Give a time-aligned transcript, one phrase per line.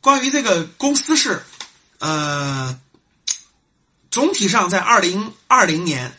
[0.00, 1.42] 关于这个公司是，
[1.98, 2.80] 呃，
[4.10, 6.16] 总体上在二零二零年，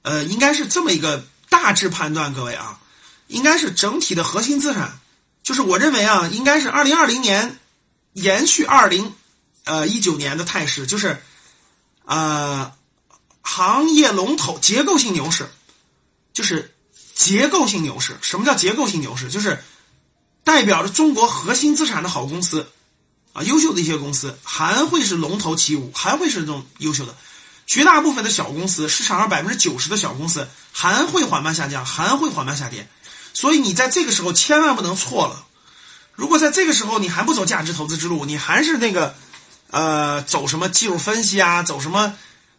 [0.00, 2.80] 呃，应该是这么一个大致判断，各位啊，
[3.26, 4.98] 应该是整体的核心资产，
[5.42, 7.58] 就是我认为啊，应该是二零二零年
[8.14, 9.14] 延续二零
[9.64, 11.22] 呃一九年的态势，就是
[12.06, 12.72] 呃
[13.42, 15.50] 行业龙头结构性牛市，
[16.32, 16.74] 就是
[17.14, 18.16] 结构性牛市。
[18.22, 19.28] 什么叫结构性牛市？
[19.28, 19.62] 就是
[20.44, 22.66] 代表着中国核心资产的好公司。
[23.36, 27.14] 啊，优秀的一些公司还会是龙头起舞，还会是这种优秀的。
[27.66, 32.88] 绝大部分的小公司，市场上百分之九十的小公司还会缓慢下降，还会缓慢下跌。
[33.34, 35.44] 所以你在这个时候千万不能错了。
[36.14, 39.14] 如果在这个时候你还不走价值投资之路，你还是那个
[39.70, 42.16] 呃走什么技术分析啊，走什么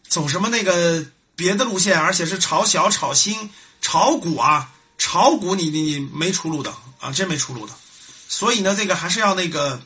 [0.07, 1.03] 走什么那个
[1.35, 3.49] 别的路线，而且是炒小、炒新、
[3.81, 7.73] 炒股啊，炒股你你你没出路的啊，真没出路的。
[8.29, 9.81] 所以呢，这个还是要那个。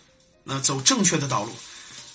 [0.52, 1.53] 那走正确的道路，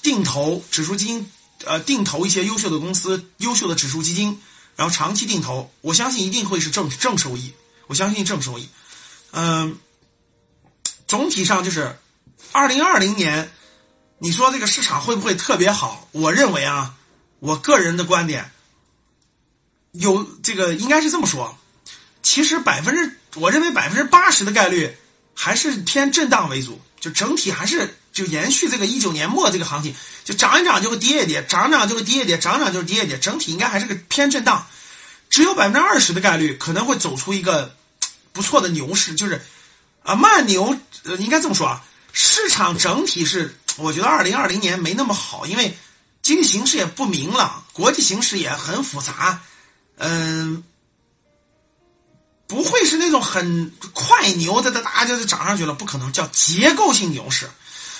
[0.03, 1.31] 定投指数基金，
[1.65, 4.39] 呃，定投一些优秀的公司、优秀的指数基金，
[4.77, 7.55] 然后长期定投，我相信一定会是正正收益。
[7.87, 8.69] 我相信正收益。
[9.31, 9.79] 嗯，
[11.07, 11.99] 总体上就是
[12.53, 13.51] 二零二零年，
[14.19, 16.07] 你说这个市场会不会特别好？
[16.13, 16.95] 我认为啊，
[17.39, 18.51] 我个人的观点，
[19.93, 21.57] 有这个应该是这么说。
[22.23, 24.95] 其实百分之，我认为百分之八十的概率
[25.35, 27.97] 还是偏震荡为主，就整体还是。
[28.17, 34.67] 就延续这个一九年末这个行情，就涨一涨就会跌一跌，涨涨就会跌一跌，涨涨就是跌一跌，整体应该还是个偏震荡，
[35.29, 37.77] 只有百分之二十的概率可能会走出一个
[38.33, 39.45] 不错的牛市，就是
[40.03, 45.77] 啊慢牛，呃应该这么说啊，市场整体是我觉得二零二零年没那么好，因为
[46.23, 49.43] 经济形势也不明朗，国际形势也很复杂，
[49.99, 50.65] 嗯，
[52.47, 53.71] 不会是那种很
[54.33, 57.49] 牛的，哒哒就涨上去了，不可能，叫结构性牛市。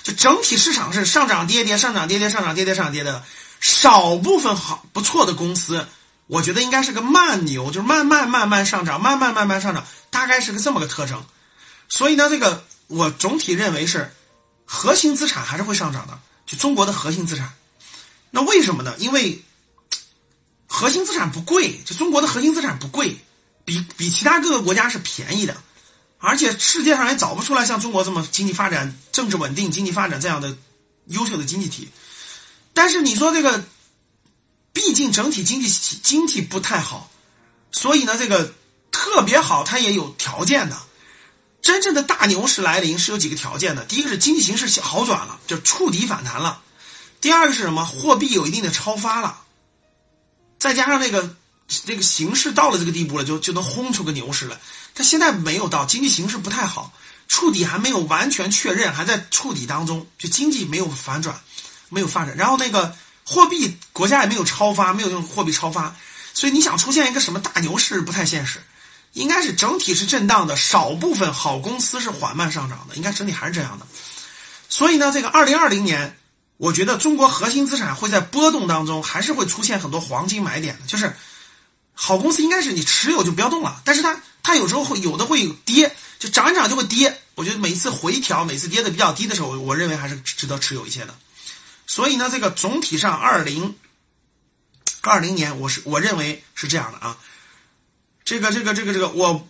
[0.03, 3.25] 就整体市场是上涨跌跌上涨跌跌上涨跌跌上涨跌跌的，
[3.61, 5.85] 少部分好不错的公司，
[6.29, 11.25] 我觉得应该是个慢牛，就是慢慢慢慢上涨，慢慢慢慢上涨，大概是个这么个特征。
[11.89, 14.15] 所以呢，这个我总体认为是
[14.65, 16.17] 核心资产还是会上涨的，
[16.47, 17.53] 就中国的核心资产。
[18.31, 18.95] 那为什么呢？
[18.99, 19.43] 因为
[20.69, 23.17] 核心资产不贵，就中国的核心资产不贵，
[23.65, 25.57] 比比其他各个国家是便宜的。
[26.19, 30.57] 而且世界上也找不出来像中国这么经济发展、政治稳定、经济发展这样的
[31.07, 31.89] 优秀的经济体。
[32.73, 33.65] 但是你说这个，
[34.73, 35.69] 毕竟整体经济
[36.03, 37.11] 经济不太好，
[37.71, 38.55] 所以呢，这个
[38.91, 40.77] 特别好它也有条件的。
[41.61, 46.63] 真正的大牛市来临是有几个条件的：第一个是经济形势好转了，就触底反弹了；
[47.21, 47.85] 第二个是什么？
[47.85, 49.41] 货币有一定的超发了，
[50.59, 51.37] 再加上那个。
[51.69, 54.57] 这个形势到了这个地步了，就就能轰出个牛市来。
[54.95, 56.93] 它现在没有到，经济形势不太好，
[57.29, 61.39] 触底还没有完全确认，还在触底当中，就经济没有反转，
[61.89, 62.37] 没有发展。
[62.37, 65.95] 然后那个货币国家也没有超发，没有用货币超发，
[66.33, 68.63] 所以你想出现一个什么大牛市不太现实，
[69.13, 73.87] 应该是整体是震荡的，少部分好公司是缓慢上涨的，应该整体还是这样的。
[74.69, 76.17] 所以呢，这个二零二零年，
[76.57, 81.15] 我觉得中国核心资产会在波动当中，还是会出现很多黄金买点的，就是。
[81.99, 87.21] 好公司应该是你持有就不要动了，但是它它有时候会有的会跌，就涨一涨就会跌。
[87.35, 91.15] 我觉得每一次回调，每次跌的比较低的时候，我认为还是值得持有一些的。
[91.87, 93.75] 所以呢，这个总体上二零
[95.01, 97.17] 二零年，我是我认为是这样的啊。
[98.25, 99.49] 这个这个这个这个，我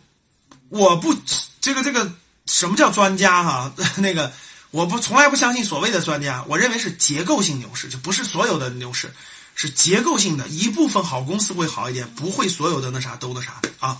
[0.69, 1.15] 我不
[1.61, 2.13] 这个这个
[2.47, 3.73] 什么叫专家哈？
[3.99, 4.33] 那个
[4.71, 9.13] 我不从来不相信所谓的专家，我认为是结构性牛市，就不是所有的牛市。
[9.59, 13.99] 是结构性的一部分好公司会好一点，不会所有的那啥都那啥啊，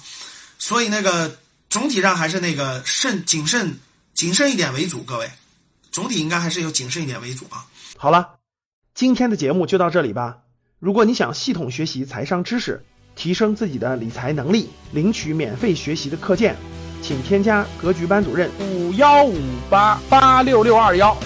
[0.59, 1.39] 所以那个
[1.71, 3.79] 总体上还是那个慎谨慎
[4.13, 5.31] 谨慎一点为主，各位，
[5.91, 7.65] 总体应该还是有谨慎一点为主啊。
[7.97, 8.37] 好了，
[8.95, 10.39] 今天的节目就到这里吧。
[10.79, 16.55] 如果你想系统学习财商知识，提升自己的理财能力，领取免费学习的课件，
[17.03, 21.17] 请添加格局班主任五幺五八八六六二幺，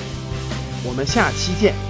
[0.84, 1.89] 我们下期见。